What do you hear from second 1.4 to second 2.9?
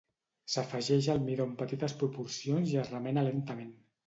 en petites proporcions i